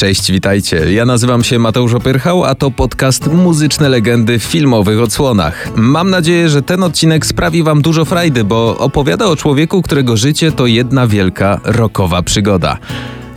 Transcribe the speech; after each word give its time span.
Cześć, 0.00 0.32
witajcie. 0.32 0.92
Ja 0.92 1.04
nazywam 1.04 1.44
się 1.44 1.58
Mateusz 1.58 1.94
Opyrchał, 1.94 2.44
a 2.44 2.54
to 2.54 2.70
podcast 2.70 3.26
Muzyczne 3.26 3.88
Legendy 3.88 4.38
w 4.38 4.42
filmowych 4.42 5.00
odsłonach. 5.00 5.68
Mam 5.76 6.10
nadzieję, 6.10 6.48
że 6.48 6.62
ten 6.62 6.82
odcinek 6.82 7.26
sprawi 7.26 7.62
wam 7.62 7.82
dużo 7.82 8.04
frajdy, 8.04 8.44
bo 8.44 8.78
opowiada 8.78 9.26
o 9.26 9.36
człowieku, 9.36 9.82
którego 9.82 10.16
życie 10.16 10.52
to 10.52 10.66
jedna 10.66 11.06
wielka 11.06 11.60
rockowa 11.64 12.22
przygoda. 12.22 12.78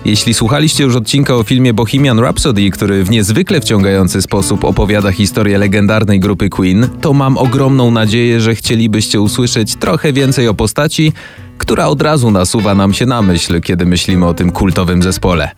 Jeśli 0.06 0.34
słuchaliście 0.34 0.84
już 0.84 0.96
odcinka 0.96 1.36
o 1.36 1.44
filmie 1.44 1.74
Bohemian 1.74 2.20
Rhapsody, 2.20 2.70
który 2.70 3.04
w 3.04 3.10
niezwykle 3.10 3.62
wciągający 3.62 4.22
sposób 4.22 4.64
opowiada 4.64 5.12
historię 5.12 5.58
legendarnej 5.58 6.20
grupy 6.20 6.50
Queen, 6.50 6.88
to 7.02 7.14
mam 7.14 7.38
ogromną 7.38 7.92
nadzieję, 7.92 8.42
że 8.42 8.56
chcielibyście 8.56 9.22
usłyszeć 9.22 9.76
trochę 9.76 10.14
więcej 10.14 10.48
o 10.48 10.54
postaci, 10.54 11.14
która 11.58 11.88
od 11.88 12.02
razu 12.02 12.32
nasuwa 12.32 12.76
nam 12.76 12.94
się 12.94 13.06
na 13.06 13.22
myśl, 13.22 13.62
kiedy 13.62 13.86
myślimy 13.86 14.26
o 14.26 14.34
tym 14.34 14.52
kultowym 14.52 15.02
zespole. 15.02 15.52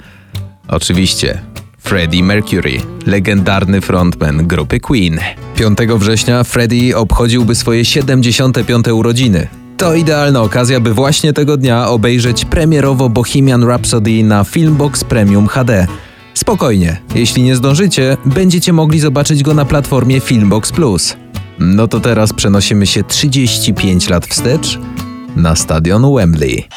Oczywiście 0.67 1.41
Freddie 1.79 2.23
Mercury, 2.23 2.81
legendarny 3.05 3.81
frontman 3.81 4.47
grupy 4.47 4.79
Queen. 4.79 5.19
5 5.55 5.77
września 5.97 6.43
Freddie 6.43 6.97
obchodziłby 6.97 7.55
swoje 7.55 7.85
75. 7.85 8.87
urodziny. 8.87 9.47
To 9.77 9.95
idealna 9.95 10.41
okazja, 10.41 10.79
by 10.79 10.93
właśnie 10.93 11.33
tego 11.33 11.57
dnia 11.57 11.87
obejrzeć 11.87 12.45
premierowo 12.45 13.09
Bohemian 13.09 13.63
Rhapsody 13.63 14.23
na 14.23 14.43
Filmbox 14.43 15.03
Premium 15.03 15.47
HD. 15.47 15.87
Spokojnie, 16.33 16.97
jeśli 17.15 17.43
nie 17.43 17.55
zdążycie, 17.55 18.17
będziecie 18.25 18.73
mogli 18.73 18.99
zobaczyć 18.99 19.43
go 19.43 19.53
na 19.53 19.65
platformie 19.65 20.19
Filmbox 20.19 20.71
Plus. 20.71 21.15
No 21.59 21.87
to 21.87 21.99
teraz 21.99 22.33
przenosimy 22.33 22.87
się 22.87 23.03
35 23.03 24.09
lat 24.09 24.27
wstecz 24.27 24.79
na 25.35 25.55
stadion 25.55 26.15
Wembley. 26.15 26.67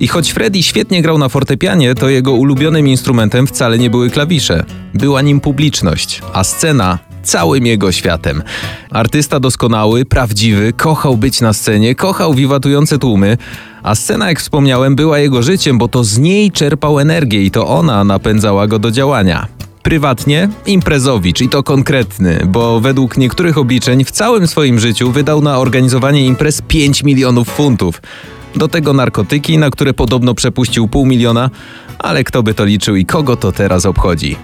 I 0.00 0.08
choć 0.08 0.32
Freddy 0.32 0.62
świetnie 0.62 1.02
grał 1.02 1.18
na 1.18 1.28
fortepianie, 1.28 1.94
to 1.94 2.08
jego 2.08 2.32
ulubionym 2.32 2.88
instrumentem 2.88 3.46
wcale 3.46 3.78
nie 3.78 3.90
były 3.90 4.10
klawisze. 4.10 4.64
Była 4.94 5.22
nim 5.22 5.40
publiczność, 5.40 6.22
a 6.32 6.44
scena 6.44 6.98
całym 7.22 7.66
jego 7.66 7.92
światem. 7.92 8.42
Artysta 8.90 9.40
doskonały, 9.40 10.04
prawdziwy, 10.04 10.72
kochał 10.72 11.16
być 11.16 11.40
na 11.40 11.52
scenie, 11.52 11.94
kochał 11.94 12.34
wiwatujące 12.34 12.98
tłumy, 12.98 13.38
a 13.82 13.94
scena, 13.94 14.28
jak 14.28 14.40
wspomniałem, 14.40 14.96
była 14.96 15.18
jego 15.18 15.42
życiem, 15.42 15.78
bo 15.78 15.88
to 15.88 16.04
z 16.04 16.18
niej 16.18 16.50
czerpał 16.50 17.00
energię 17.00 17.42
i 17.42 17.50
to 17.50 17.66
ona 17.66 18.04
napędzała 18.04 18.66
go 18.66 18.78
do 18.78 18.90
działania. 18.90 19.46
Prywatnie 19.82 20.48
imprezowicz 20.66 21.40
i 21.40 21.48
to 21.48 21.62
konkretny, 21.62 22.42
bo 22.46 22.80
według 22.80 23.16
niektórych 23.16 23.58
obliczeń 23.58 24.04
w 24.04 24.10
całym 24.10 24.46
swoim 24.46 24.80
życiu 24.80 25.12
wydał 25.12 25.42
na 25.42 25.58
organizowanie 25.58 26.26
imprez 26.26 26.62
5 26.68 27.02
milionów 27.02 27.48
funtów. 27.48 28.02
Do 28.56 28.68
tego 28.68 28.92
narkotyki, 28.92 29.58
na 29.58 29.70
które 29.70 29.94
podobno 29.94 30.34
przepuścił 30.34 30.88
pół 30.88 31.06
miliona, 31.06 31.50
ale 31.98 32.24
kto 32.24 32.42
by 32.42 32.54
to 32.54 32.64
liczył 32.64 32.96
i 32.96 33.04
kogo 33.04 33.36
to 33.36 33.52
teraz 33.52 33.86
obchodzi? 33.86 34.36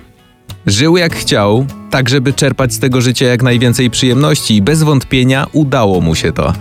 Żył 0.67 0.97
jak 0.97 1.17
chciał, 1.17 1.67
tak 1.91 2.09
żeby 2.09 2.33
czerpać 2.33 2.73
z 2.73 2.79
tego 2.79 3.01
życia 3.01 3.27
jak 3.27 3.43
najwięcej 3.43 3.91
przyjemności 3.91 4.57
i 4.57 4.63
bez 4.63 4.83
wątpienia 4.83 5.47
udało 5.53 6.01
mu 6.01 6.15
się 6.15 6.33
to. 6.33 6.53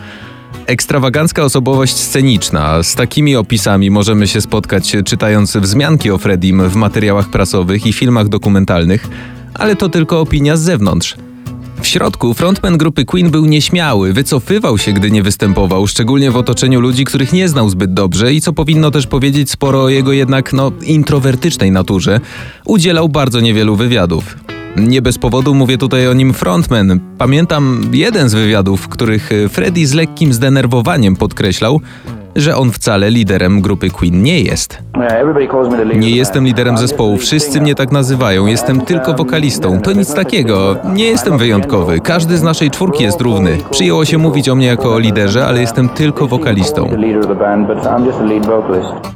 Ekstrawagancka 0.65 1.43
osobowość 1.43 1.95
sceniczna. 1.95 2.83
Z 2.83 2.95
takimi 2.95 3.35
opisami 3.35 3.91
możemy 3.91 4.27
się 4.27 4.41
spotkać 4.41 4.95
czytając 5.05 5.57
wzmianki 5.57 6.11
o 6.11 6.17
Fredim 6.17 6.69
w 6.69 6.75
materiałach 6.75 7.29
prasowych 7.29 7.85
i 7.85 7.93
filmach 7.93 8.27
dokumentalnych, 8.27 9.07
ale 9.53 9.75
to 9.75 9.89
tylko 9.89 10.19
opinia 10.19 10.57
z 10.57 10.61
zewnątrz. 10.61 11.15
W 11.85 11.87
środku 11.87 12.33
frontman 12.33 12.77
grupy 12.77 13.05
Queen 13.05 13.29
był 13.29 13.45
nieśmiały, 13.45 14.13
wycofywał 14.13 14.77
się, 14.77 14.93
gdy 14.93 15.11
nie 15.11 15.23
występował, 15.23 15.87
szczególnie 15.87 16.31
w 16.31 16.37
otoczeniu 16.37 16.79
ludzi, 16.79 17.05
których 17.05 17.33
nie 17.33 17.49
znał 17.49 17.69
zbyt 17.69 17.93
dobrze 17.93 18.33
i 18.33 18.41
co 18.41 18.53
powinno 18.53 18.91
też 18.91 19.07
powiedzieć 19.07 19.51
sporo 19.51 19.83
o 19.83 19.89
jego 19.89 20.11
jednak, 20.11 20.53
no, 20.53 20.71
introwertycznej 20.81 21.71
naturze, 21.71 22.19
udzielał 22.65 23.09
bardzo 23.09 23.39
niewielu 23.39 23.75
wywiadów. 23.75 24.37
Nie 24.75 25.01
bez 25.01 25.17
powodu 25.17 25.53
mówię 25.53 25.77
tutaj 25.77 26.07
o 26.07 26.13
nim 26.13 26.33
frontman. 26.33 26.99
Pamiętam 27.17 27.89
jeden 27.93 28.29
z 28.29 28.33
wywiadów, 28.33 28.81
w 28.81 28.87
których 28.87 29.29
Freddy 29.49 29.87
z 29.87 29.93
lekkim 29.93 30.33
zdenerwowaniem 30.33 31.15
podkreślał, 31.15 31.81
że 32.35 32.55
on 32.55 32.71
wcale 32.71 33.11
liderem 33.11 33.61
grupy 33.61 33.89
Queen 33.89 34.23
nie 34.23 34.41
jest. 34.41 34.77
Nie 35.99 36.11
jestem 36.11 36.45
liderem 36.45 36.77
zespołu, 36.77 37.17
wszyscy 37.17 37.61
mnie 37.61 37.75
tak 37.75 37.91
nazywają, 37.91 38.45
jestem 38.45 38.81
tylko 38.81 39.13
wokalistą. 39.13 39.81
To 39.81 39.93
nic 39.93 40.13
takiego, 40.13 40.77
nie 40.93 41.05
jestem 41.05 41.37
wyjątkowy, 41.37 41.99
każdy 41.99 42.37
z 42.37 42.43
naszej 42.43 42.71
czwórki 42.71 43.03
jest 43.03 43.21
równy. 43.21 43.57
Przyjęło 43.71 44.05
się 44.05 44.17
mówić 44.17 44.49
o 44.49 44.55
mnie 44.55 44.67
jako 44.67 44.93
o 44.93 44.99
liderze, 44.99 45.45
ale 45.45 45.61
jestem 45.61 45.89
tylko 45.89 46.27
wokalistą. 46.27 46.89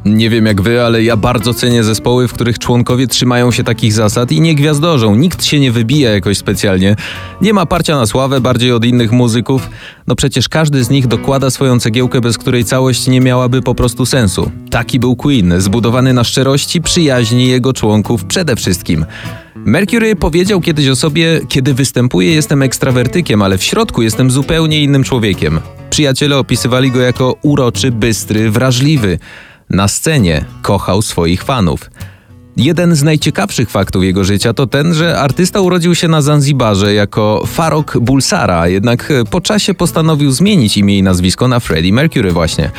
Nie 0.06 0.30
wiem 0.30 0.46
jak 0.46 0.62
wy, 0.62 0.81
ale 0.84 1.03
ja 1.03 1.18
bardzo 1.18 1.53
cenię 1.53 1.84
zespoły, 1.84 2.28
w 2.28 2.34
których 2.34 2.59
członkowie 2.59 3.07
trzymają 3.07 3.51
się 3.51 3.63
takich 3.63 3.94
zasad 3.94 4.31
i 4.31 4.41
nie 4.41 4.56
gwiazdorzą, 4.56 5.16
nikt 5.16 5.44
się 5.44 5.59
nie 5.59 5.72
wybija 5.72 6.12
jakoś 6.12 6.38
specjalnie. 6.38 6.96
Nie 7.41 7.53
ma 7.53 7.66
parcia 7.66 7.96
na 7.96 8.06
sławę 8.06 8.41
bardziej 8.41 8.72
od 8.72 8.86
innych 8.86 9.12
muzyków, 9.12 9.69
no 10.07 10.16
przecież 10.16 10.50
każdy 10.50 10.84
z 10.84 10.90
nich 10.90 11.07
dokłada 11.07 11.50
swoją 11.50 11.80
cegiełkę, 11.80 12.22
bez 12.22 12.38
której 12.38 12.63
całość 12.66 13.09
nie 13.09 13.22
miałaby 13.22 13.62
po 13.62 13.75
prostu 13.75 14.06
sensu. 14.06 14.52
Taki 14.70 15.00
był 15.00 15.16
Queen, 15.16 15.53
zbudowany 15.58 16.14
na 16.14 16.24
szczerości, 16.24 16.81
przyjaźni 16.81 17.47
jego 17.47 17.74
członków 17.74 18.25
przede 18.25 18.56
wszystkim. 18.56 19.06
Mercury 19.56 20.16
powiedział 20.16 20.62
kiedyś 20.62 20.88
o 20.88 20.96
sobie, 20.96 21.42
kiedy 21.48 21.74
występuję 21.74 22.34
jestem 22.34 22.62
ekstrawertykiem, 22.62 23.42
ale 23.42 23.58
w 23.58 23.64
środku 23.64 24.02
jestem 24.02 24.31
zupełnie 24.31 24.84
innym 24.84 25.03
człowiekiem. 25.03 25.59
Przyjaciele 25.90 26.38
opisywali 26.38 26.92
go 26.92 27.02
jako 27.02 27.36
uroczy, 27.42 27.92
bystry, 27.92 28.52
wrażliwy. 28.52 29.19
Na 29.69 29.88
scenie 29.88 30.46
kochał 30.62 31.02
swoich 31.02 31.44
fanów. 31.44 31.90
Jeden 32.59 32.96
z 32.96 33.03
najciekawszych 33.03 33.70
faktów 33.70 34.03
jego 34.03 34.24
życia 34.24 34.53
to 34.53 34.68
ten, 34.68 34.94
że 34.94 35.20
artysta 35.20 35.62
urodził 35.62 35.96
się 35.96 36.08
na 36.08 36.22
Zanzibarze 36.22 36.94
jako 36.94 37.44
Farok 37.47 37.97
Bulsara, 38.00 38.68
jednak 38.68 39.14
po 39.30 39.42
czasie 39.42 39.74
postanowił 39.74 40.31
zmienić 40.31 40.78
imię 40.78 40.98
i 40.98 41.03
nazwisko 41.03 41.48
na 41.48 41.59
Freddie 41.59 41.94
Mercury 41.94 42.31
właśnie. 42.31 42.72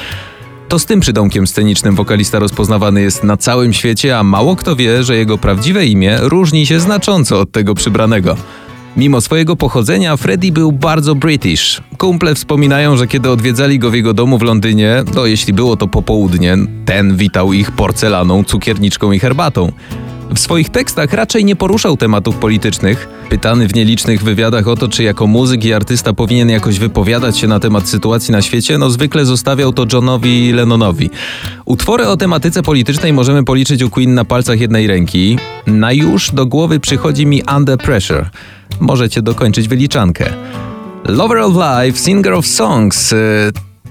To 0.69 0.79
z 0.79 0.87
tym 0.87 1.01
przydomkiem 1.01 1.47
scenicznym 1.47 1.95
wokalista 1.95 2.39
rozpoznawany 2.39 3.03
jest 3.03 3.25
na 3.25 3.37
całym 3.37 3.73
świecie, 3.73 4.19
a 4.19 4.23
mało 4.23 4.57
kto 4.57 4.77
wie, 4.77 5.03
że 5.03 5.17
jego 5.17 5.39
prawdziwe 5.39 5.87
imię 5.87 6.19
różni 6.21 6.67
się 6.67 6.81
znacząco 6.81 7.41
od 7.41 7.53
tego 7.53 7.75
przybranego. 7.75 8.37
Mimo 8.97 9.21
swojego 9.21 9.57
pochodzenia, 9.57 10.17
Freddie 10.17 10.53
był 10.53 10.73
bardzo 10.73 11.15
british. 11.15 11.81
Kumple 11.99 12.35
wspominają, 12.35 12.97
że 12.97 13.07
kiedy 13.07 13.31
odwiedzali 13.31 13.79
go 13.79 13.91
w 13.91 13.95
jego 13.95 14.15
domu 14.15 14.39
w 14.39 14.43
Londynie, 14.43 15.03
to 15.15 15.27
jeśli 15.27 15.53
było 15.53 15.77
to 15.77 15.89
popołudnie, 15.89 16.57
ten 16.85 17.17
witał 17.17 17.53
ich 17.53 17.71
porcelaną, 17.71 18.45
cukierniczką 18.45 19.13
i 19.13 19.19
herbatą. 19.19 19.73
W 20.35 20.39
swoich 20.39 20.69
tekstach 20.69 21.13
raczej 21.13 21.45
nie 21.45 21.57
poruszał 21.57 21.97
tematów 21.97 22.37
politycznych. 22.37 23.09
Pytany 23.29 23.69
w 23.69 23.75
nielicznych 23.75 24.23
wywiadach 24.23 24.69
o 24.69 24.77
to, 24.77 24.89
czy 24.89 25.03
jako 25.03 25.27
muzyk 25.27 25.65
i 25.65 25.73
artysta 25.73 26.13
powinien 26.13 26.49
jakoś 26.49 26.79
wypowiadać 26.79 27.39
się 27.39 27.49
na 27.49 27.61
temat 27.61 27.89
sytuacji 27.89 28.33
na 28.33 28.43
świecie, 28.43 28.79
no 28.79 28.91
zwykle 28.91 29.25
zostawiał 29.25 29.73
to 29.73 29.87
Johnowi 29.93 30.53
Lennonowi. 30.53 31.11
Utwory 31.65 32.07
o 32.07 32.17
tematyce 32.17 32.63
politycznej 32.63 33.13
możemy 33.13 33.45
policzyć 33.45 33.83
u 33.83 33.91
Queen 33.91 34.15
na 34.15 34.25
palcach 34.25 34.61
jednej 34.61 34.87
ręki. 34.87 35.39
Na 35.67 35.93
już 35.93 36.31
do 36.31 36.47
głowy 36.47 36.81
przychodzi 36.81 37.27
mi 37.27 37.43
Under 37.57 37.79
Pressure. 37.79 38.31
Możecie 38.81 39.23
dokończyć 39.23 39.69
wyliczankę. 39.69 40.27
Lover 41.05 41.39
of 41.39 41.53
Life, 41.55 41.99
Singer 41.99 42.33
of 42.33 42.47
Songs 42.47 43.15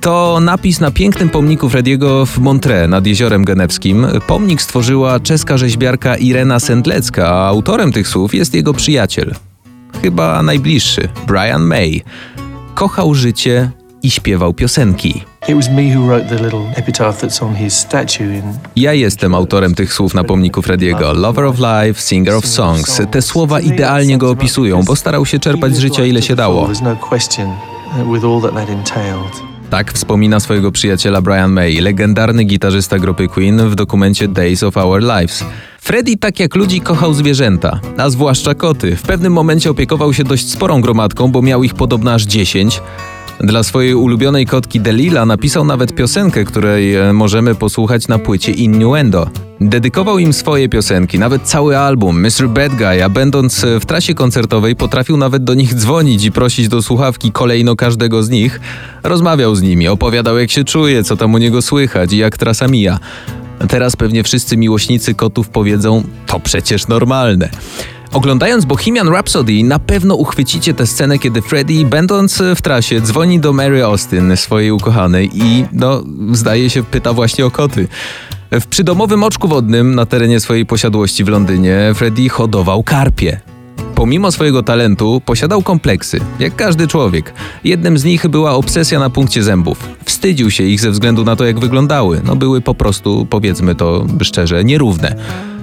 to 0.01 0.39
napis 0.41 0.79
na 0.79 0.91
pięknym 0.91 1.29
pomniku 1.29 1.69
Frediego 1.69 2.25
w 2.25 2.39
Montreux 2.39 2.89
nad 2.89 3.07
Jeziorem 3.07 3.45
Genewskim. 3.45 4.07
Pomnik 4.27 4.61
stworzyła 4.61 5.19
czeska 5.19 5.57
rzeźbiarka 5.57 6.17
Irena 6.17 6.59
Sendlecka, 6.59 7.27
a 7.27 7.47
autorem 7.47 7.91
tych 7.91 8.07
słów 8.07 8.33
jest 8.33 8.53
jego 8.53 8.73
przyjaciel. 8.73 9.35
Chyba 10.01 10.43
najbliższy, 10.43 11.09
Brian 11.27 11.61
May. 11.61 12.01
Kochał 12.75 13.13
życie 13.13 13.71
i 14.03 14.11
śpiewał 14.11 14.53
piosenki. 14.53 15.23
Ja 18.75 18.93
jestem 18.93 19.35
autorem 19.35 19.75
tych 19.75 19.93
słów 19.93 20.13
na 20.13 20.23
pomniku 20.23 20.61
Frediego. 20.61 21.13
Lover 21.13 21.45
of 21.45 21.55
life, 21.57 22.01
singer 22.01 22.35
of 22.35 22.47
songs. 22.47 23.01
Te 23.11 23.21
słowa 23.21 23.59
idealnie 23.59 24.17
go 24.17 24.29
opisują, 24.29 24.83
bo 24.83 24.95
starał 24.95 25.25
się 25.25 25.39
czerpać 25.39 25.75
z 25.75 25.79
życia 25.79 26.05
ile 26.05 26.21
się 26.21 26.35
dało. 26.35 26.67
Tak 29.69 29.93
wspomina 29.93 30.39
swojego 30.39 30.71
przyjaciela 30.71 31.21
Brian 31.21 31.51
May, 31.51 31.81
legendarny 31.81 32.43
gitarzysta 32.43 32.99
grupy 32.99 33.27
Queen 33.27 33.69
w 33.69 33.75
dokumencie 33.75 34.27
Days 34.27 34.63
of 34.63 34.77
Our 34.77 35.01
Lives. 35.01 35.43
Freddie, 35.81 36.17
tak 36.17 36.39
jak 36.39 36.55
ludzi, 36.55 36.81
kochał 36.81 37.13
zwierzęta, 37.13 37.79
a 37.97 38.09
zwłaszcza 38.09 38.53
koty. 38.55 38.95
W 38.95 39.01
pewnym 39.01 39.33
momencie 39.33 39.69
opiekował 39.69 40.13
się 40.13 40.23
dość 40.23 40.49
sporą 40.51 40.81
gromadką, 40.81 41.31
bo 41.31 41.41
miał 41.41 41.63
ich 41.63 41.73
podobno 41.73 42.13
aż 42.13 42.23
10. 42.23 42.81
Dla 43.43 43.63
swojej 43.63 43.95
ulubionej 43.95 44.45
kotki 44.45 44.79
Delila 44.79 45.25
napisał 45.25 45.65
nawet 45.65 45.95
piosenkę, 45.95 46.45
której 46.45 46.95
e, 46.95 47.13
możemy 47.13 47.55
posłuchać 47.55 48.07
na 48.07 48.19
płycie 48.19 48.51
Innuendo. 48.51 49.29
Dedykował 49.61 50.19
im 50.19 50.33
swoje 50.33 50.69
piosenki, 50.69 51.19
nawet 51.19 51.41
cały 51.41 51.77
album 51.77 52.19
Mr. 52.19 52.49
Bad 52.49 52.75
Guy, 52.75 53.03
a 53.03 53.09
będąc 53.09 53.65
w 53.79 53.85
trasie 53.85 54.13
koncertowej 54.13 54.75
potrafił 54.75 55.17
nawet 55.17 55.43
do 55.43 55.53
nich 55.53 55.73
dzwonić 55.73 56.25
i 56.25 56.31
prosić 56.31 56.67
do 56.67 56.81
słuchawki 56.81 57.31
kolejno 57.31 57.75
każdego 57.75 58.23
z 58.23 58.29
nich. 58.29 58.59
Rozmawiał 59.03 59.55
z 59.55 59.61
nimi, 59.61 59.87
opowiadał 59.87 60.37
jak 60.37 60.51
się 60.51 60.63
czuje, 60.63 61.03
co 61.03 61.17
tam 61.17 61.33
u 61.33 61.37
niego 61.37 61.61
słychać 61.61 62.13
i 62.13 62.17
jak 62.17 62.37
trasa 62.37 62.67
mija. 62.67 62.99
Teraz 63.67 63.95
pewnie 63.95 64.23
wszyscy 64.23 64.57
miłośnicy 64.57 65.13
kotów 65.13 65.49
powiedzą, 65.49 66.03
to 66.27 66.39
przecież 66.39 66.87
normalne. 66.87 67.49
Oglądając 68.13 68.65
Bohemian 68.65 69.07
Rhapsody 69.09 69.63
na 69.63 69.79
pewno 69.79 70.15
uchwycicie 70.15 70.73
tę 70.73 70.87
scenę, 70.87 71.19
kiedy 71.19 71.41
Freddie, 71.41 71.85
będąc 71.85 72.41
w 72.55 72.61
trasie, 72.61 73.01
dzwoni 73.01 73.39
do 73.39 73.53
Mary 73.53 73.83
Austin, 73.83 74.37
swojej 74.37 74.71
ukochanej 74.71 75.29
i, 75.33 75.65
no, 75.71 76.03
zdaje 76.31 76.69
się, 76.69 76.83
pyta 76.83 77.13
właśnie 77.13 77.45
o 77.45 77.51
koty. 77.51 77.87
W 78.51 78.67
przydomowym 78.67 79.23
oczku 79.23 79.47
wodnym 79.47 79.95
na 79.95 80.05
terenie 80.05 80.39
swojej 80.39 80.65
posiadłości 80.65 81.23
w 81.23 81.27
Londynie 81.27 81.91
Freddie 81.95 82.29
hodował 82.29 82.83
karpie. 82.83 83.39
Pomimo 83.95 84.31
swojego 84.31 84.63
talentu 84.63 85.21
posiadał 85.25 85.61
kompleksy, 85.61 86.19
jak 86.39 86.55
każdy 86.55 86.87
człowiek. 86.87 87.33
Jednym 87.63 87.97
z 87.97 88.03
nich 88.03 88.27
była 88.27 88.51
obsesja 88.51 88.99
na 88.99 89.09
punkcie 89.09 89.43
zębów. 89.43 89.89
Wstydził 90.05 90.51
się 90.51 90.63
ich 90.63 90.79
ze 90.79 90.91
względu 90.91 91.23
na 91.23 91.35
to, 91.35 91.45
jak 91.45 91.59
wyglądały. 91.59 92.21
No 92.25 92.35
były 92.35 92.61
po 92.61 92.75
prostu, 92.75 93.27
powiedzmy 93.29 93.75
to 93.75 94.05
szczerze, 94.21 94.63
nierówne. 94.63 95.15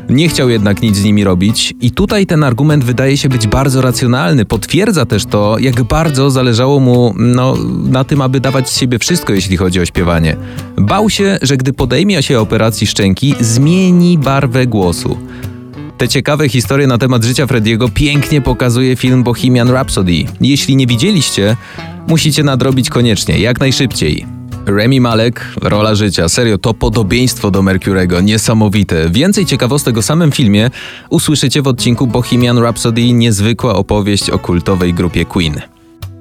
Nie 0.09 0.29
chciał 0.29 0.49
jednak 0.49 0.83
nic 0.83 0.97
z 0.97 1.05
nimi 1.05 1.25
robić 1.25 1.75
i 1.81 1.91
tutaj 1.91 2.27
ten 2.27 2.45
argument 2.45 2.85
wydaje 2.85 3.17
się 3.17 3.29
być 3.29 3.47
bardzo 3.47 3.83
racjonalny. 3.83 4.45
Potwierdza 4.45 5.07
też 5.07 5.25
to, 5.25 5.59
jak 5.59 5.83
bardzo 5.83 6.31
zależało 6.31 6.81
mu 6.81 7.15
no, 7.17 7.57
na 7.89 8.05
tym, 8.05 8.21
aby 8.21 8.41
dawać 8.41 8.71
z 8.71 8.79
siebie 8.79 8.99
wszystko, 8.99 9.33
jeśli 9.33 9.57
chodzi 9.57 9.81
o 9.81 9.87
śpiewanie. 9.87 10.37
Bał 10.77 11.11
się, 11.11 11.39
że 11.43 11.57
gdy 11.57 11.73
podejmie 11.73 12.23
się 12.23 12.41
operacji 12.41 12.87
szczęki, 12.87 13.35
zmieni 13.41 14.19
barwę 14.19 14.67
głosu. 14.67 15.19
Te 15.99 16.09
ciekawe 16.09 16.49
historie 16.49 16.87
na 16.87 16.99
temat 16.99 17.25
życia 17.25 17.47
Frediego 17.47 17.89
pięknie 17.89 18.41
pokazuje 18.41 18.97
film 18.97 19.23
Bohemian 19.23 19.71
Rhapsody. 19.71 20.25
Jeśli 20.41 20.77
nie 20.77 20.87
widzieliście, 20.87 21.57
musicie 22.09 22.43
nadrobić 22.43 22.91
koniecznie, 22.91 23.39
jak 23.39 23.61
najszybciej. 23.61 24.36
Remy 24.67 25.01
Malek, 25.01 25.47
rola 25.63 25.95
życia. 25.95 26.29
Serio, 26.29 26.59
to 26.59 26.75
podobieństwo 26.75 27.51
do 27.51 27.63
Mercurego, 27.63 28.21
niesamowite. 28.21 29.11
Więcej 29.11 29.47
ciekawostek 29.47 29.99
o 29.99 30.03
samym 30.03 30.33
filmie 30.33 30.71
usłyszycie 31.11 31.63
w 31.63 31.67
odcinku 31.67 32.07
Bohemian 32.07 32.59
Rhapsody, 32.59 33.13
niezwykła 33.13 33.75
opowieść 33.75 34.31
o 34.31 34.39
kultowej 34.39 34.95
grupie 34.95 35.25
Queen. 35.25 35.76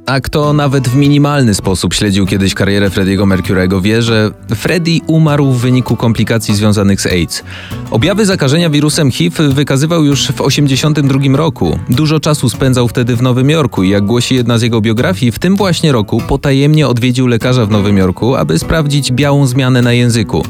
A 0.05 0.19
kto 0.19 0.53
nawet 0.53 0.87
w 0.87 0.95
minimalny 0.95 1.53
sposób 1.53 1.93
śledził 1.93 2.25
kiedyś 2.25 2.53
karierę 2.53 2.89
Frediego 2.89 3.25
Mercurego, 3.25 3.81
wie, 3.81 4.01
że 4.01 4.31
Freddie 4.55 4.99
umarł 5.07 5.51
w 5.51 5.61
wyniku 5.61 5.95
komplikacji 5.95 6.55
związanych 6.55 7.01
z 7.01 7.05
AIDS. 7.05 7.43
Objawy 7.91 8.25
zakażenia 8.25 8.69
wirusem 8.69 9.11
HIV 9.11 9.49
wykazywał 9.49 10.03
już 10.03 10.23
w 10.23 10.33
1982 10.33 11.37
roku. 11.37 11.79
Dużo 11.89 12.19
czasu 12.19 12.49
spędzał 12.49 12.87
wtedy 12.87 13.15
w 13.15 13.21
Nowym 13.21 13.49
Jorku 13.49 13.83
i 13.83 13.89
jak 13.89 14.05
głosi 14.05 14.35
jedna 14.35 14.57
z 14.57 14.61
jego 14.61 14.81
biografii, 14.81 15.31
w 15.31 15.39
tym 15.39 15.55
właśnie 15.55 15.91
roku 15.91 16.21
potajemnie 16.27 16.87
odwiedził 16.87 17.27
lekarza 17.27 17.65
w 17.65 17.71
Nowym 17.71 17.97
Jorku, 17.97 18.35
aby 18.35 18.59
sprawdzić 18.59 19.11
białą 19.11 19.47
zmianę 19.47 19.81
na 19.81 19.93
języku 19.93 20.43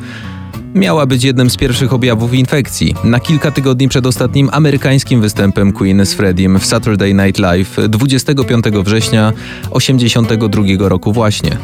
miała 0.75 1.06
być 1.06 1.24
jednym 1.24 1.50
z 1.50 1.57
pierwszych 1.57 1.94
objawów 1.94 2.33
infekcji. 2.33 2.95
Na 3.04 3.19
kilka 3.19 3.51
tygodni 3.51 3.89
przed 3.89 4.06
ostatnim 4.06 4.50
amerykańskim 4.51 5.22
występem 5.22 5.74
Queen 5.74 6.06
z 6.06 6.13
Freddiem 6.13 6.60
w 6.60 6.66
Saturday 6.66 7.13
Night 7.13 7.39
Live 7.39 7.77
25 7.89 8.66
września 8.66 9.33
1982 9.62 10.89
roku 10.89 11.13
właśnie. 11.13 11.57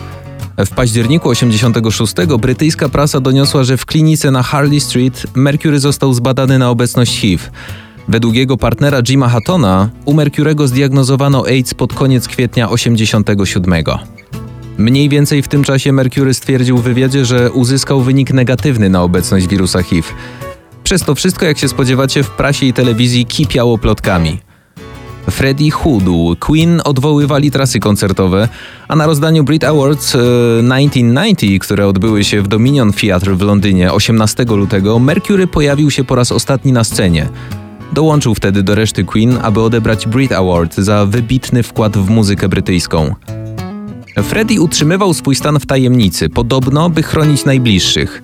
W 0.58 0.69
październiku 0.69 1.30
86 1.30 2.13
brytyjska 2.40 2.90
prasa 2.90 3.19
doniosła, 3.19 3.63
że 3.63 3.78
w 3.78 3.86
klinice 3.86 4.31
na 4.31 4.44
Harley 4.44 4.80
Street 4.80 5.28
Mercury 5.36 5.80
został 5.80 6.14
zbadany 6.14 6.60
na 6.60 6.69
obecność 6.69 7.19
HIV. 7.19 7.44
Według 8.07 8.36
jego 8.36 8.57
partnera 8.57 9.02
Jima 9.02 9.30
Hattona 9.30 9.90
u 10.06 10.14
Mercurego 10.14 10.68
zdiagnozowano 10.68 11.46
AIDS 11.48 11.74
pod 11.74 11.94
koniec 11.94 12.28
kwietnia 12.28 12.69
87. 12.69 13.74
Mniej 14.81 15.10
więcej 15.10 15.42
w 15.42 15.48
tym 15.48 15.63
czasie 15.63 15.92
Mercury 15.92 16.33
stwierdził 16.33 16.78
w 16.78 16.83
wywiadzie, 16.83 17.25
że 17.25 17.51
uzyskał 17.51 18.01
wynik 18.01 18.33
negatywny 18.33 18.89
na 18.89 19.04
obecność 19.04 19.48
wirusa 19.48 19.83
HIV. 19.83 20.07
Przez 20.83 21.04
to 21.04 21.16
wszystko, 21.16 21.45
jak 21.45 21.57
się 21.57 21.68
spodziewacie, 21.68 22.24
w 22.24 22.30
prasie 22.30 22.66
i 22.66 22.74
telewizji 22.74 23.25
kipiało 23.25 23.78
plotkami. 23.78 24.39
Freddie 25.30 25.72
chudł, 25.72 26.36
Queen 26.39 26.81
odwoływali 26.83 27.51
trasy 27.51 27.80
koncertowe, 27.80 28.50
a 28.88 28.95
na 28.95 29.06
rozdaniu 29.06 29.44
Brit 29.44 29.63
Awards 29.63 30.12
1990, 30.12 31.44
e, 31.44 31.60
które 31.60 31.88
odbyły 31.88 32.24
się 32.24 32.42
w 32.42 32.48
Dominion 32.48 32.94
Theatre 32.94 33.36
w 33.36 33.42
Londynie 33.42 33.94
18 33.94 34.45
lutego, 34.56 35.00
Mercury 35.00 35.48
pojawił 35.48 35.92
się 35.92 36.04
po 36.04 36.16
raz 36.16 36.31
ostatni 36.31 36.72
na 36.72 36.83
scenie. 36.83 37.30
Dołączył 37.94 38.36
wtedy 38.36 38.63
do 38.63 38.75
reszty 38.75 39.04
Queen, 39.04 39.38
aby 39.42 39.62
odebrać 39.62 40.07
Brit 40.07 40.31
Award 40.31 40.75
za 40.75 41.06
wybitny 41.06 41.63
wkład 41.63 41.98
w 41.98 42.10
muzykę 42.10 42.50
brytyjską. 42.50 43.16
Freddie 44.18 44.62
utrzymywał 44.62 45.13
swój 45.13 45.36
stan 45.36 45.60
w 45.60 45.66
tajemnicy, 45.66 46.30
podobno 46.30 46.90
by 46.90 47.04
chronić 47.04 47.46
najbliższych. 47.46 48.24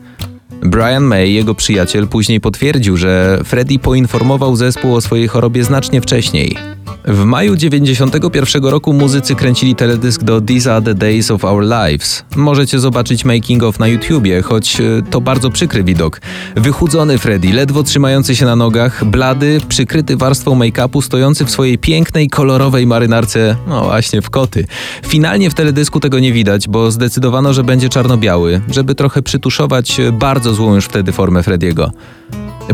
Brian 0.62 1.04
May, 1.04 1.34
jego 1.34 1.56
przyjaciel, 1.56 2.08
później 2.08 2.42
potwierdził, 2.42 2.98
że 2.98 3.42
Freddie 3.44 3.80
poinformował 3.80 4.56
zespół 4.56 4.96
o 4.96 5.02
swojej 5.02 5.28
chorobie 5.28 5.64
znacznie 5.64 6.02
wcześniej. 6.02 6.77
W 7.08 7.24
maju 7.24 7.56
91 7.56 8.66
roku 8.66 8.94
muzycy 8.94 9.36
kręcili 9.36 9.76
teledysk 9.76 10.24
do 10.24 10.42
These 10.42 10.74
Are 10.74 10.86
The 10.86 10.96
Days 10.96 11.32
of 11.32 11.46
Our 11.46 11.64
Lives. 11.64 12.26
Możecie 12.36 12.80
zobaczyć 12.80 13.26
making 13.26 13.64
of 13.64 13.80
na 13.80 13.88
YouTubie, 13.88 14.42
choć 14.42 14.82
e, 14.82 14.84
to 15.10 15.22
bardzo 15.22 15.50
przykry 15.50 15.84
widok. 15.84 16.22
Wychudzony 16.56 17.18
Freddy, 17.18 17.54
ledwo 17.54 17.84
trzymający 17.84 18.36
się 18.36 18.46
na 18.46 18.56
nogach, 18.56 19.06
blady, 19.06 19.62
przykryty 19.68 20.18
warstwą 20.18 20.56
make-upu, 20.56 21.02
stojący 21.02 21.46
w 21.46 21.52
swojej 21.52 21.78
pięknej, 21.78 22.30
kolorowej 22.30 22.88
marynarce, 22.88 23.56
no 23.68 23.84
właśnie 23.84 24.22
w 24.22 24.30
koty. 24.30 24.66
Finalnie 25.06 25.50
w 25.50 25.54
teledysku 25.54 26.00
tego 26.00 26.20
nie 26.20 26.34
widać, 26.34 26.68
bo 26.68 26.92
zdecydowano, 26.92 27.54
że 27.54 27.64
będzie 27.64 27.90
czarno-biały, 27.90 28.62
żeby 28.72 28.96
trochę 28.96 29.22
przytuszować 29.22 29.98
bardzo 30.14 30.54
złą 30.54 30.76
już 30.76 30.86
wtedy 30.86 31.12
formę 31.12 31.44
Frediego. 31.44 31.92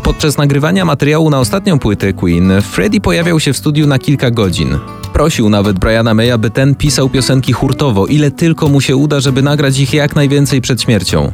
Podczas 0.01 0.37
nagrywania 0.37 0.85
materiału 0.85 1.29
na 1.29 1.39
ostatnią 1.39 1.79
płytę 1.79 2.13
Queen, 2.13 2.61
Freddie 2.61 3.01
pojawiał 3.01 3.39
się 3.39 3.53
w 3.53 3.57
studiu 3.57 3.87
na 3.87 3.99
kilka 3.99 4.31
godzin. 4.31 4.77
Prosił 5.13 5.49
nawet 5.49 5.79
Briana 5.79 6.13
May, 6.13 6.31
aby 6.31 6.49
ten 6.49 6.75
pisał 6.75 7.09
piosenki 7.09 7.53
hurtowo, 7.53 8.07
ile 8.07 8.31
tylko 8.31 8.69
mu 8.69 8.81
się 8.81 8.95
uda, 8.95 9.19
żeby 9.19 9.41
nagrać 9.41 9.79
ich 9.79 9.93
jak 9.93 10.15
najwięcej 10.15 10.61
przed 10.61 10.81
śmiercią. 10.81 11.31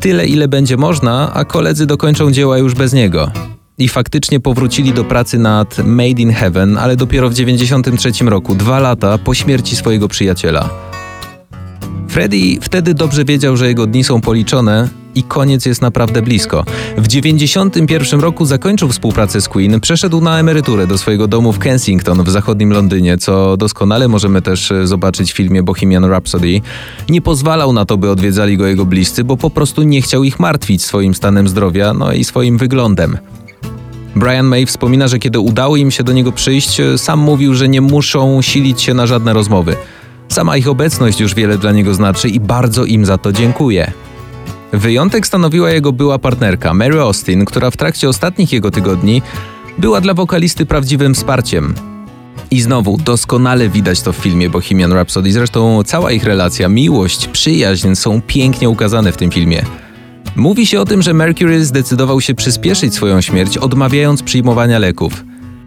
Tyle, 0.00 0.26
ile 0.26 0.48
będzie 0.48 0.76
można, 0.76 1.34
a 1.34 1.44
koledzy 1.44 1.86
dokończą 1.86 2.32
dzieła 2.32 2.58
już 2.58 2.74
bez 2.74 2.92
niego. 2.92 3.30
I 3.78 3.88
faktycznie 3.88 4.40
powrócili 4.40 4.92
do 4.92 5.04
pracy 5.04 5.38
nad 5.38 5.78
Made 5.78 6.22
in 6.22 6.32
Heaven, 6.32 6.78
ale 6.78 6.96
dopiero 6.96 7.28
w 7.28 7.32
1993 7.32 8.24
roku, 8.24 8.54
dwa 8.54 8.80
lata 8.80 9.18
po 9.18 9.34
śmierci 9.34 9.76
swojego 9.76 10.08
przyjaciela. 10.08 10.70
Freddie 12.08 12.60
wtedy 12.60 12.94
dobrze 12.94 13.24
wiedział, 13.24 13.56
że 13.56 13.68
jego 13.68 13.86
dni 13.86 14.04
są 14.04 14.20
policzone, 14.20 14.88
i 15.14 15.22
koniec 15.22 15.66
jest 15.66 15.82
naprawdę 15.82 16.22
blisko. 16.22 16.64
W 16.96 17.06
91 17.08 18.20
roku 18.20 18.44
zakończył 18.44 18.88
współpracę 18.88 19.40
z 19.40 19.48
Queen, 19.48 19.80
przeszedł 19.80 20.20
na 20.20 20.38
emeryturę 20.38 20.86
do 20.86 20.98
swojego 20.98 21.28
domu 21.28 21.52
w 21.52 21.58
Kensington 21.58 22.24
w 22.24 22.30
zachodnim 22.30 22.72
Londynie, 22.72 23.18
co 23.18 23.56
doskonale 23.56 24.08
możemy 24.08 24.42
też 24.42 24.72
e, 24.72 24.86
zobaczyć 24.86 25.32
w 25.32 25.36
filmie 25.36 25.62
Bohemian 25.62 26.04
Rhapsody. 26.04 26.60
Nie 27.08 27.20
pozwalał 27.20 27.72
na 27.72 27.84
to, 27.84 27.96
by 27.96 28.10
odwiedzali 28.10 28.56
go 28.56 28.66
jego 28.66 28.84
bliscy, 28.84 29.24
bo 29.24 29.36
po 29.36 29.50
prostu 29.50 29.82
nie 29.82 30.02
chciał 30.02 30.24
ich 30.24 30.40
martwić 30.40 30.84
swoim 30.84 31.14
stanem 31.14 31.48
zdrowia, 31.48 31.92
no 31.92 32.12
i 32.12 32.24
swoim 32.24 32.58
wyglądem. 32.58 33.18
Brian 34.16 34.46
May 34.46 34.66
wspomina, 34.66 35.08
że 35.08 35.18
kiedy 35.18 35.40
udało 35.40 35.76
im 35.76 35.90
się 35.90 36.04
do 36.04 36.12
niego 36.12 36.32
przyjść, 36.32 36.80
e, 36.80 36.98
sam 36.98 37.18
mówił, 37.18 37.54
że 37.54 37.68
nie 37.68 37.80
muszą 37.80 38.42
silić 38.42 38.82
się 38.82 38.94
na 38.94 39.06
żadne 39.06 39.32
rozmowy. 39.32 39.76
Sama 40.28 40.56
ich 40.56 40.68
obecność 40.68 41.20
już 41.20 41.34
wiele 41.34 41.58
dla 41.58 41.72
niego 41.72 41.94
znaczy 41.94 42.28
i 42.28 42.40
bardzo 42.40 42.84
im 42.84 43.04
za 43.04 43.18
to 43.18 43.32
dziękuję. 43.32 43.92
Wyjątek 44.74 45.26
stanowiła 45.26 45.70
jego 45.70 45.92
była 45.92 46.18
partnerka, 46.18 46.74
Mary 46.74 47.00
Austin, 47.00 47.44
która 47.44 47.70
w 47.70 47.76
trakcie 47.76 48.08
ostatnich 48.08 48.52
jego 48.52 48.70
tygodni 48.70 49.22
była 49.78 50.00
dla 50.00 50.14
wokalisty 50.14 50.66
prawdziwym 50.66 51.14
wsparciem. 51.14 51.74
I 52.50 52.60
znowu, 52.60 52.98
doskonale 53.04 53.68
widać 53.68 54.00
to 54.00 54.12
w 54.12 54.16
filmie 54.16 54.50
Bohemian 54.50 54.92
Rhapsody. 54.92 55.32
Zresztą 55.32 55.82
cała 55.84 56.12
ich 56.12 56.24
relacja, 56.24 56.68
miłość, 56.68 57.28
przyjaźń 57.28 57.94
są 57.94 58.22
pięknie 58.22 58.68
ukazane 58.68 59.12
w 59.12 59.16
tym 59.16 59.30
filmie. 59.30 59.64
Mówi 60.36 60.66
się 60.66 60.80
o 60.80 60.84
tym, 60.84 61.02
że 61.02 61.14
Mercury 61.14 61.64
zdecydował 61.64 62.20
się 62.20 62.34
przyspieszyć 62.34 62.94
swoją 62.94 63.20
śmierć, 63.20 63.58
odmawiając 63.58 64.22
przyjmowania 64.22 64.78
leków. 64.78 65.24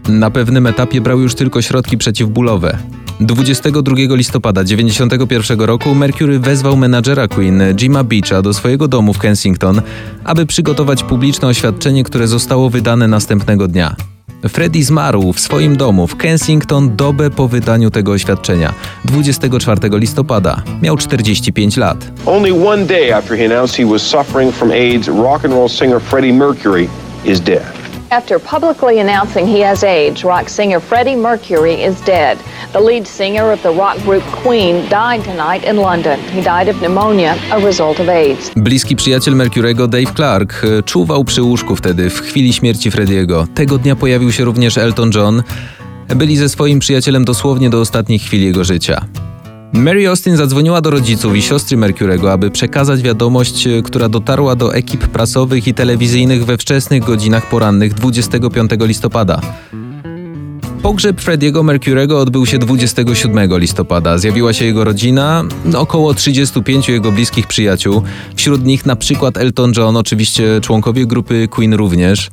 Na 0.10 0.32
pewnym 0.32 0.68
etapie 0.68 1.02
brał 1.02 1.20
już 1.20 1.36
tylko 1.36 1.62
środki 1.62 1.98
przeciwbólowe. 1.98 2.78
22 3.20 4.16
listopada 4.16 4.64
1991 4.64 5.60
roku 5.60 5.96
Mercury 5.96 6.40
wezwał 6.40 6.78
menadżera 6.78 7.28
Queen 7.28 7.64
Jima 7.76 8.04
Beacha 8.04 8.42
do 8.42 8.54
swojego 8.54 8.88
domu 8.88 9.14
w 9.14 9.20
Kensington, 9.20 9.82
aby 10.24 10.46
przygotować 10.46 11.04
publiczne 11.04 11.48
oświadczenie, 11.48 12.04
które 12.04 12.28
zostało 12.28 12.70
wydane 12.70 13.08
następnego 13.08 13.68
dnia. 13.68 13.96
Freddie 14.50 14.84
zmarł 14.84 15.34
w 15.34 15.40
swoim 15.40 15.78
domu 15.78 16.08
w 16.08 16.16
Kensington 16.16 16.96
dobę 16.96 17.30
po 17.30 17.48
wydaniu 17.48 17.92
tego 17.92 18.12
oświadczenia, 18.12 18.74
24 19.06 19.80
listopada. 19.92 20.62
Miał 20.82 20.98
45 20.98 21.78
lat. 21.78 22.12
Only 22.26 22.68
one 22.68 22.86
day 22.86 23.14
after 23.14 23.38
he 23.38 23.46
announced 23.46 23.78
he 23.78 23.86
was 23.86 24.02
suffering 24.02 24.56
from 24.56 24.72
AIDS, 24.72 25.08
rock 25.08 25.46
and 25.46 25.54
roll 25.54 25.70
singer 25.70 26.02
Freddie 26.02 26.34
Mercury 26.34 26.88
is 27.26 27.42
dead. 27.42 27.87
After 28.10 28.40
publicly 28.40 29.00
announcing 29.00 29.46
he 29.48 29.64
has 29.64 29.84
AIDS, 29.84 30.24
rock 30.24 30.50
singer 30.50 30.80
Freddie 30.80 31.16
Mercury 31.16 31.84
is 31.84 32.02
dead. 32.02 32.38
The 32.74 32.80
lead 32.80 33.08
singer 33.08 33.54
of 33.54 33.62
the 33.62 33.70
rock 33.70 33.98
group 33.98 34.24
Queen 34.44 34.90
died 34.90 35.24
tonight 35.24 35.70
in 35.70 35.78
London. 35.78 36.20
He 36.20 36.42
died 36.42 36.70
of 36.70 36.82
pneumonia, 36.82 37.36
a 37.52 37.60
result 37.60 38.00
of 38.00 38.10
AIDS. 38.10 38.52
Bliski 38.56 38.96
przyjaciel 38.96 39.36
Mercurego 39.36 39.88
Dave 39.88 40.14
Clark 40.16 40.64
e, 40.64 40.84
czuwał 40.84 41.24
przy 41.24 41.42
łóżku 41.42 41.76
wtedy, 41.76 42.10
w 42.10 42.22
chwili 42.22 42.54
śmierci 42.54 42.92
Frediego. 42.92 43.48
Tego 43.56 43.78
dnia 43.78 43.96
pojawił 43.96 44.32
się 44.32 44.46
również 44.46 44.78
Elton 44.78 45.12
John. 45.16 45.44
Byli 46.16 46.38
ze 46.38 46.50
swoim 46.50 46.80
przyjacielem 46.80 47.26
dosłownie 47.26 47.70
do 47.70 47.82
ostatnich 47.82 48.22
chwil 48.22 48.44
jego 48.44 48.64
życia. 48.64 49.06
Mary 49.74 50.08
Austin 50.08 50.38
zadzwoniła 50.38 50.82
do 50.82 50.90
rodziców 50.90 51.36
i 51.36 51.42
siostry 51.42 51.78
Mercurego, 51.78 52.32
aby 52.32 52.52
przekazać 52.52 53.02
wiadomość, 53.02 53.68
e, 53.68 53.82
która 53.82 54.10
dotarła 54.10 54.56
do 54.56 54.76
ekip 54.76 55.08
prasowych 55.08 55.68
i 55.68 55.74
telewizyjnych 55.74 56.46
we 56.46 56.58
wczesnych 56.58 57.04
godzinach 57.04 57.50
porannych 57.50 57.94
25 57.94 58.72
listopada. 58.88 59.42
Pogrzeb 60.82 61.22
Frediego 61.22 61.64
Mercurego 61.64 62.20
odbył 62.20 62.46
się 62.46 62.60
27 62.60 63.58
listopada. 63.58 64.18
Zjawiła 64.18 64.54
się 64.54 64.66
jego 64.66 64.84
rodzina, 64.84 65.44
około 65.78 66.14
35 66.14 66.90
jego 66.90 67.12
bliskich 67.12 67.48
przyjaciół, 67.48 68.02
wśród 68.36 68.66
nich 68.66 68.86
na 68.86 68.96
przykład 68.96 69.38
Elton 69.38 69.72
John, 69.78 69.98
oczywiście 69.98 70.62
członkowie 70.62 71.06
grupy 71.06 71.48
Queen 71.48 71.74
również. 71.74 72.30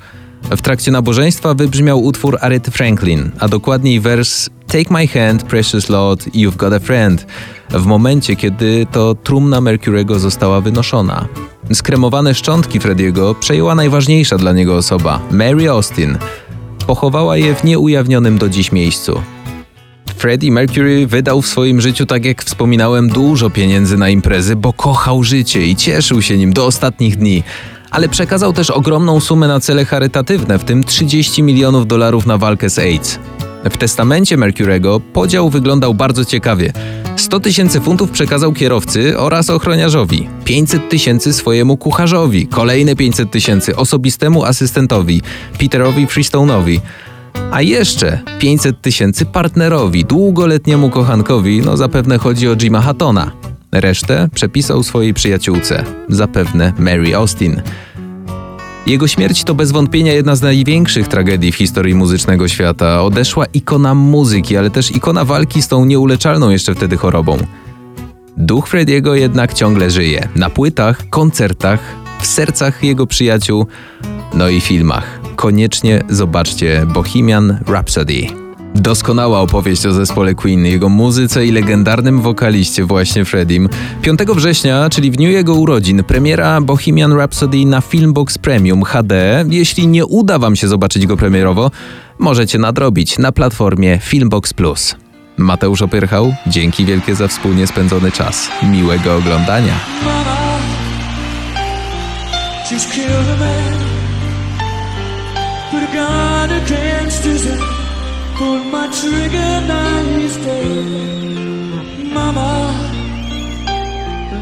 W 0.50 0.62
trakcie 0.62 0.90
nabożeństwa 0.90 1.54
wybrzmiał 1.54 2.04
utwór 2.04 2.38
Aretha 2.40 2.70
Franklin, 2.70 3.30
a 3.38 3.48
dokładniej 3.48 4.00
wers 4.00 4.50
Take 4.66 4.90
my 4.90 5.06
hand, 5.06 5.42
precious 5.42 5.88
Lord, 5.88 6.26
you've 6.26 6.56
got 6.56 6.72
a 6.72 6.78
friend. 6.78 7.26
W 7.70 7.86
momencie, 7.86 8.36
kiedy 8.36 8.86
to 8.92 9.14
trumna 9.14 9.60
Mercurego 9.60 10.18
została 10.18 10.60
wynoszona. 10.60 11.28
Skremowane 11.72 12.34
szczątki 12.34 12.80
Frediego 12.80 13.34
przejęła 13.34 13.74
najważniejsza 13.74 14.38
dla 14.38 14.52
niego 14.52 14.76
osoba, 14.76 15.20
Mary 15.30 15.70
Austin. 15.70 16.18
Pochowała 16.86 17.36
je 17.36 17.54
w 17.54 17.64
nieujawnionym 17.64 18.38
do 18.38 18.48
dziś 18.48 18.72
miejscu. 18.72 19.22
Freddie 20.16 20.52
Mercury 20.52 21.06
wydał 21.06 21.42
w 21.42 21.46
swoim 21.46 21.80
życiu, 21.80 22.06
tak 22.06 22.24
jak 22.24 22.44
wspominałem, 22.44 23.08
dużo 23.08 23.50
pieniędzy 23.50 23.98
na 23.98 24.08
imprezy, 24.08 24.56
bo 24.56 24.72
kochał 24.72 25.24
życie 25.24 25.66
i 25.66 25.76
cieszył 25.76 26.22
się 26.22 26.38
nim 26.38 26.52
do 26.52 26.66
ostatnich 26.66 27.16
dni 27.16 27.42
ale 27.94 28.08
przekazał 28.08 28.52
też 28.52 28.70
ogromną 28.70 29.20
sumę 29.20 29.48
na 29.48 29.60
cele 29.60 29.84
charytatywne, 29.84 30.58
w 30.58 30.64
tym 30.64 30.84
30 30.84 31.42
milionów 31.42 31.86
dolarów 31.86 32.26
na 32.26 32.38
walkę 32.38 32.70
z 32.70 32.78
AIDS. 32.78 33.18
W 33.64 33.76
testamencie 33.76 34.36
Mercurego 34.36 35.00
podział 35.00 35.50
wyglądał 35.50 35.94
bardzo 35.94 36.24
ciekawie. 36.24 36.72
100 37.16 37.40
tysięcy 37.40 37.80
funtów 37.80 38.10
przekazał 38.10 38.52
kierowcy 38.52 39.18
oraz 39.18 39.50
ochroniarzowi, 39.50 40.28
500 40.44 40.88
tysięcy 40.88 41.32
swojemu 41.32 41.76
kucharzowi, 41.76 42.46
kolejne 42.46 42.96
500 42.96 43.30
tysięcy 43.30 43.76
osobistemu 43.76 44.44
asystentowi, 44.44 45.22
Peterowi 45.58 46.06
Freestone'owi, 46.06 46.80
a 47.50 47.62
jeszcze 47.62 48.20
500 48.38 48.80
tysięcy 48.80 49.26
partnerowi, 49.26 50.04
długoletniemu 50.04 50.90
kochankowi, 50.90 51.60
no 51.60 51.76
zapewne 51.76 52.18
chodzi 52.18 52.48
o 52.48 52.56
Jima 52.56 52.80
Hattona. 52.80 53.53
Resztę 53.74 54.28
przepisał 54.34 54.82
swojej 54.82 55.14
przyjaciółce, 55.14 55.84
zapewne 56.08 56.72
Mary 56.78 57.16
Austin. 57.16 57.62
Jego 58.86 59.08
śmierć 59.08 59.44
to 59.44 59.54
bez 59.54 59.72
wątpienia 59.72 60.12
jedna 60.12 60.36
z 60.36 60.42
największych 60.42 61.08
tragedii 61.08 61.52
w 61.52 61.56
historii 61.56 61.94
muzycznego 61.94 62.48
świata. 62.48 63.02
Odeszła 63.02 63.46
ikona 63.54 63.94
muzyki, 63.94 64.56
ale 64.56 64.70
też 64.70 64.96
ikona 64.96 65.24
walki 65.24 65.62
z 65.62 65.68
tą 65.68 65.84
nieuleczalną 65.84 66.50
jeszcze 66.50 66.74
wtedy 66.74 66.96
chorobą. 66.96 67.38
Duch 68.36 68.68
Frediego 68.68 69.14
jednak 69.14 69.54
ciągle 69.54 69.90
żyje. 69.90 70.28
Na 70.36 70.50
płytach, 70.50 71.08
koncertach, 71.10 71.80
w 72.20 72.26
sercach 72.26 72.84
jego 72.84 73.06
przyjaciół, 73.06 73.66
no 74.34 74.48
i 74.48 74.60
filmach. 74.60 75.20
Koniecznie 75.36 76.02
zobaczcie 76.08 76.86
Bohemian 76.94 77.58
Rhapsody. 77.68 78.43
Doskonała 78.74 79.40
opowieść 79.40 79.86
o 79.86 79.92
zespole 79.92 80.34
Queen, 80.34 80.66
jego 80.66 80.88
muzyce 80.88 81.46
i 81.46 81.52
legendarnym 81.52 82.20
wokaliście 82.20 82.84
właśnie 82.84 83.24
Fredim. 83.24 83.68
5 84.02 84.18
września, 84.34 84.90
czyli 84.90 85.10
w 85.10 85.16
dniu 85.16 85.30
jego 85.30 85.54
urodzin, 85.54 86.04
premiera 86.04 86.60
Bohemian 86.60 87.12
Rhapsody 87.12 87.64
na 87.66 87.80
Filmbox 87.80 88.38
Premium 88.38 88.82
HD. 88.82 89.44
Jeśli 89.48 89.86
nie 89.88 90.06
uda 90.06 90.38
wam 90.38 90.56
się 90.56 90.68
zobaczyć 90.68 91.06
go 91.06 91.16
premierowo, 91.16 91.70
możecie 92.18 92.58
nadrobić 92.58 93.18
na 93.18 93.32
platformie 93.32 93.98
Filmbox 94.02 94.54
Plus. 94.54 94.96
Mateusz 95.36 95.82
Opyrchał, 95.82 96.34
dzięki 96.46 96.84
wielkie 96.84 97.14
za 97.14 97.28
wspólnie 97.28 97.66
spędzony 97.66 98.12
czas. 98.12 98.48
Miłego 98.62 99.16
oglądania. 99.16 99.74
Mama, 100.04 100.34
Pull 108.36 108.64
my 108.64 108.88
trigger 108.88 109.52
now, 109.68 110.18
he's 110.18 110.36
dead, 110.38 112.12
Mama 112.12 112.50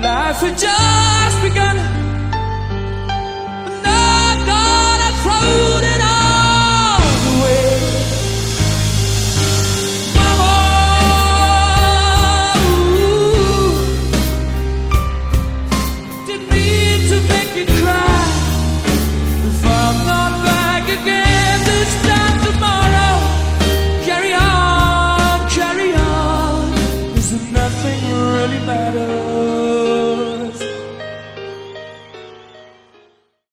Life 0.02 0.40
had 0.40 0.56
just 0.56 1.42
begun. 1.42 1.76
And 3.76 3.86
I'm 3.86 4.38
gonna 4.50 5.10
throw 5.22 5.91